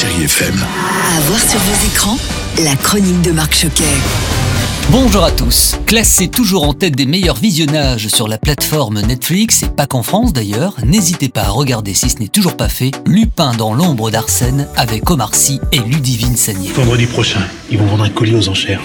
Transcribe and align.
Chérie 0.00 0.26
FM. 0.26 0.54
À 0.54 1.20
voir 1.22 1.40
sur 1.40 1.58
vos 1.58 1.86
écrans, 1.88 2.18
la 2.62 2.76
chronique 2.76 3.20
de 3.22 3.32
Marc 3.32 3.52
Choquet. 3.52 3.82
Bonjour 4.92 5.24
à 5.24 5.32
tous. 5.32 5.74
Classé 5.86 6.28
toujours 6.28 6.62
en 6.62 6.72
tête 6.72 6.94
des 6.94 7.04
meilleurs 7.04 7.34
visionnages 7.34 8.06
sur 8.06 8.28
la 8.28 8.38
plateforme 8.38 9.00
Netflix, 9.00 9.64
et 9.64 9.68
pas 9.68 9.88
qu'en 9.88 10.04
France 10.04 10.32
d'ailleurs, 10.32 10.76
n'hésitez 10.86 11.28
pas 11.28 11.46
à 11.46 11.48
regarder 11.48 11.94
si 11.94 12.10
ce 12.10 12.20
n'est 12.20 12.28
toujours 12.28 12.56
pas 12.56 12.68
fait, 12.68 12.92
Lupin 13.06 13.54
dans 13.54 13.74
l'ombre 13.74 14.12
d'Arsène 14.12 14.68
avec 14.76 15.10
Omar 15.10 15.34
Sy 15.34 15.58
et 15.72 15.80
Ludivine 15.80 16.36
Sagné. 16.36 16.70
Vendredi 16.70 17.06
prochain, 17.06 17.42
ils 17.68 17.78
vont 17.78 17.86
vendre 17.86 18.04
un 18.04 18.10
colis 18.10 18.36
aux 18.36 18.48
enchères. 18.48 18.80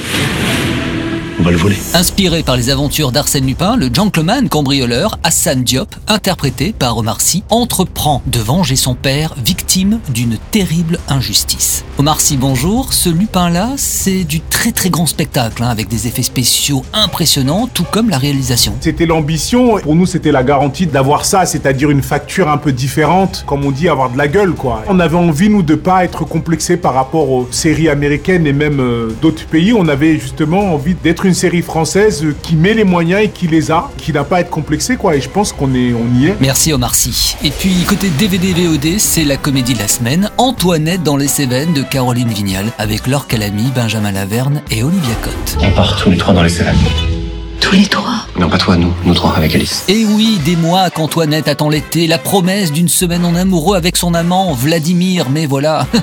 On 1.43 1.47
va 1.47 1.51
le 1.51 1.57
voler. 1.57 1.75
Inspiré 1.93 2.41
par 2.41 2.55
les 2.55 2.69
aventures 2.69 3.11
d'Arsène 3.11 3.45
Lupin, 3.45 3.75
le 3.75 3.89
gentleman 3.93 4.47
cambrioleur 4.47 5.19
Hassan 5.23 5.61
Diop, 5.61 5.93
interprété 6.07 6.71
par 6.71 6.97
Omar 6.97 7.19
Sy, 7.19 7.43
entreprend 7.49 8.21
de 8.27 8.39
venger 8.39 8.77
son 8.77 8.95
père, 8.95 9.35
victime 9.43 9.99
d'une 10.07 10.37
terrible 10.51 10.99
injustice. 11.09 11.83
Omar 11.97 12.21
Sy, 12.21 12.37
bonjour. 12.37 12.93
Ce 12.93 13.09
Lupin-là, 13.09 13.71
c'est 13.75 14.23
du 14.23 14.39
très 14.39 14.71
très 14.71 14.89
grand 14.89 15.05
spectacle, 15.05 15.63
hein, 15.63 15.67
avec 15.67 15.89
des 15.89 16.07
effets 16.07 16.23
spéciaux 16.23 16.85
impressionnants, 16.93 17.67
tout 17.67 17.83
comme 17.91 18.09
la 18.09 18.19
réalisation. 18.19 18.73
C'était 18.79 19.05
l'ambition. 19.05 19.79
Pour 19.79 19.95
nous, 19.95 20.05
c'était 20.05 20.31
la 20.31 20.43
garantie 20.43 20.87
d'avoir 20.87 21.25
ça, 21.25 21.45
c'est-à-dire 21.45 21.91
une 21.91 22.03
facture 22.03 22.47
un 22.47 22.57
peu 22.57 22.71
différente, 22.71 23.43
comme 23.45 23.65
on 23.65 23.71
dit, 23.71 23.89
avoir 23.89 24.09
de 24.09 24.17
la 24.17 24.29
gueule, 24.29 24.53
quoi. 24.53 24.83
On 24.87 24.97
avait 25.01 25.17
envie, 25.17 25.49
nous, 25.49 25.61
de 25.61 25.75
pas 25.75 26.05
être 26.05 26.23
complexés 26.23 26.77
par 26.77 26.93
rapport 26.93 27.29
aux 27.29 27.49
séries 27.51 27.89
américaines 27.89 28.47
et 28.47 28.53
même 28.53 28.79
euh, 28.79 29.09
d'autres 29.21 29.45
pays. 29.45 29.73
On 29.73 29.89
avait 29.89 30.17
justement 30.17 30.73
envie 30.73 30.93
d'être 30.93 31.25
une 31.25 31.32
série 31.33 31.61
française 31.61 32.25
qui 32.41 32.55
met 32.55 32.73
les 32.73 32.83
moyens 32.83 33.23
et 33.23 33.29
qui 33.29 33.47
les 33.47 33.71
a, 33.71 33.89
qui 33.97 34.11
n'a 34.13 34.23
pas 34.23 34.37
à 34.37 34.39
être 34.41 34.49
complexée, 34.49 34.95
quoi. 34.97 35.15
Et 35.15 35.21
je 35.21 35.29
pense 35.29 35.51
qu'on 35.51 35.73
est, 35.73 35.93
on 35.93 36.19
y 36.19 36.27
est. 36.27 36.35
Merci 36.39 36.73
Omar 36.73 36.95
Sy. 36.95 37.35
Et 37.43 37.51
puis 37.51 37.73
côté 37.87 38.09
DVD 38.09 38.53
VOD, 38.53 38.99
c'est 38.99 39.23
la 39.23 39.37
comédie 39.37 39.73
de 39.73 39.79
la 39.79 39.87
semaine, 39.87 40.29
Antoinette 40.37 41.03
dans 41.03 41.17
les 41.17 41.27
Cévennes 41.27 41.73
de 41.73 41.81
Caroline 41.83 42.29
Vignal, 42.29 42.65
avec 42.77 43.07
Laure 43.07 43.27
Calamy, 43.27 43.71
Benjamin 43.75 44.11
Laverne 44.11 44.61
et 44.71 44.83
Olivia 44.83 45.15
Cotte. 45.21 45.57
On 45.61 45.71
part 45.71 45.95
tous 46.01 46.09
les 46.09 46.17
trois 46.17 46.33
dans 46.33 46.43
les 46.43 46.49
Cévennes. 46.49 46.75
Tous 47.59 47.75
les 47.75 47.85
trois? 47.85 48.27
Non, 48.37 48.49
pas 48.49 48.57
toi, 48.57 48.75
nous, 48.75 48.93
nous 49.05 49.13
trois 49.13 49.33
avec 49.37 49.55
Alice. 49.55 49.85
Et 49.87 50.03
oui, 50.05 50.37
des 50.43 50.57
mois 50.57 50.89
qu'Antoinette 50.89 51.47
attend 51.47 51.69
l'été, 51.69 52.07
la 52.07 52.17
promesse 52.17 52.73
d'une 52.73 52.89
semaine 52.89 53.23
en 53.23 53.35
amoureux 53.35 53.77
avec 53.77 53.95
son 53.95 54.13
amant 54.13 54.53
Vladimir, 54.53 55.27
mais 55.29 55.45
voilà, 55.45 55.87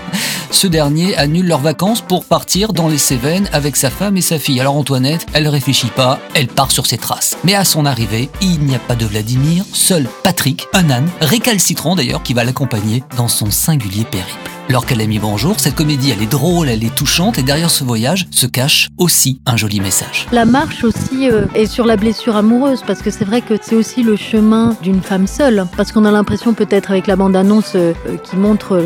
ce 0.50 0.66
dernier 0.66 1.16
annule 1.16 1.46
leurs 1.46 1.60
vacances 1.60 2.00
pour 2.00 2.24
partir 2.24 2.72
dans 2.72 2.88
les 2.88 2.98
Cévennes 2.98 3.48
avec 3.52 3.76
sa 3.76 3.90
femme 3.90 4.16
et 4.16 4.22
sa 4.22 4.38
fille. 4.38 4.60
Alors 4.60 4.76
Antoinette, 4.76 5.26
elle 5.32 5.48
réfléchit 5.48 5.88
pas, 5.88 6.18
elle 6.34 6.48
part 6.48 6.72
sur 6.72 6.86
ses 6.86 6.98
traces. 6.98 7.36
Mais 7.44 7.54
à 7.54 7.64
son 7.64 7.86
arrivée, 7.86 8.28
il 8.40 8.60
n'y 8.60 8.74
a 8.74 8.80
pas 8.80 8.96
de 8.96 9.06
Vladimir, 9.06 9.64
seul 9.72 10.08
Patrick, 10.22 10.66
un 10.72 10.90
âne, 10.90 11.08
récalcitrant 11.20 11.96
d'ailleurs, 11.96 12.22
qui 12.22 12.34
va 12.34 12.44
l'accompagner 12.44 13.02
dans 13.16 13.28
son 13.28 13.50
singulier 13.50 14.04
périple. 14.04 14.49
Laure 14.68 14.86
Calamy, 14.86 15.18
bonjour. 15.18 15.58
Cette 15.58 15.74
comédie, 15.74 16.12
elle 16.16 16.22
est 16.22 16.30
drôle, 16.30 16.68
elle 16.68 16.84
est 16.84 16.94
touchante, 16.94 17.38
et 17.40 17.42
derrière 17.42 17.70
ce 17.70 17.82
voyage 17.82 18.28
se 18.30 18.46
cache 18.46 18.88
aussi 18.98 19.40
un 19.44 19.56
joli 19.56 19.80
message. 19.80 20.28
La 20.30 20.44
marche 20.44 20.84
aussi 20.84 21.28
euh, 21.28 21.46
est 21.56 21.66
sur 21.66 21.84
la 21.86 21.96
blessure 21.96 22.36
amoureuse, 22.36 22.84
parce 22.86 23.02
que 23.02 23.10
c'est 23.10 23.24
vrai 23.24 23.40
que 23.40 23.54
c'est 23.60 23.74
aussi 23.74 24.04
le 24.04 24.14
chemin 24.14 24.76
d'une 24.80 25.00
femme 25.02 25.26
seule. 25.26 25.66
Parce 25.76 25.90
qu'on 25.90 26.04
a 26.04 26.12
l'impression 26.12 26.54
peut-être 26.54 26.92
avec 26.92 27.08
la 27.08 27.16
bande-annonce 27.16 27.72
euh, 27.74 27.94
euh, 28.08 28.16
qui 28.18 28.36
montre 28.36 28.80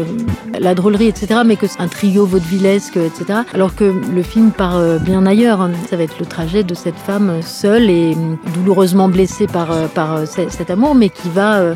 la 0.59 0.75
drôlerie, 0.75 1.09
etc., 1.09 1.41
mais 1.45 1.57
que 1.57 1.67
c'est 1.67 1.81
un 1.83 1.89
trio 1.89 2.25
vaudevillesque, 2.25 2.97
etc. 2.97 3.41
Alors 3.53 3.75
que 3.75 3.85
le 3.85 4.23
film 4.23 4.53
part 4.53 4.81
bien 5.01 5.27
ailleurs. 5.27 5.61
hein. 5.61 5.73
Ça 5.91 5.97
va 5.99 6.05
être 6.05 6.19
le 6.19 6.25
trajet 6.25 6.63
de 6.65 6.75
cette 6.75 6.97
femme 6.99 7.43
seule 7.43 7.91
et 7.91 8.15
hum, 8.15 8.39
douloureusement 8.55 9.09
blessée 9.11 9.47
par, 9.47 9.69
par 9.91 10.21
ce- 10.27 10.49
cet 10.49 10.71
amour, 10.71 10.95
mais 10.95 11.11
qui 11.11 11.29
va, 11.29 11.75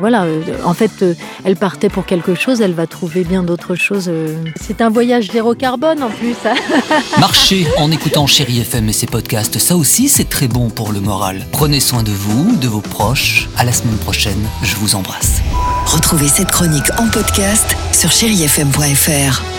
voilà, 0.00 0.26
en 0.64 0.74
fait, 0.74 1.04
elle 1.44 1.54
partait 1.56 1.88
pour 1.90 2.06
quelque 2.06 2.34
chose, 2.34 2.60
elle 2.60 2.72
va 2.74 2.88
trouver 2.88 3.03
bien 3.08 3.42
d'autres 3.42 3.74
choses. 3.74 4.06
euh. 4.08 4.36
C'est 4.60 4.80
un 4.80 4.90
voyage 4.90 5.30
zéro 5.32 5.54
carbone 5.54 6.02
en 6.02 6.10
plus. 6.10 6.34
hein. 6.44 6.54
Marchez 7.18 7.66
en 7.78 7.90
écoutant 7.90 8.26
Chéri 8.26 8.60
FM 8.60 8.88
et 8.88 8.92
ses 8.92 9.06
podcasts, 9.06 9.58
ça 9.58 9.76
aussi 9.76 10.08
c'est 10.08 10.28
très 10.28 10.48
bon 10.48 10.70
pour 10.70 10.92
le 10.92 11.00
moral. 11.00 11.46
Prenez 11.52 11.80
soin 11.80 12.02
de 12.02 12.10
vous, 12.12 12.56
de 12.56 12.68
vos 12.68 12.80
proches. 12.80 13.48
À 13.56 13.64
la 13.64 13.72
semaine 13.72 13.96
prochaine, 13.98 14.48
je 14.62 14.74
vous 14.76 14.94
embrasse. 14.94 15.40
Retrouvez 15.86 16.28
cette 16.28 16.50
chronique 16.50 16.90
en 16.98 17.08
podcast 17.08 17.76
sur 17.92 18.10
chérifm.fr. 18.10 19.53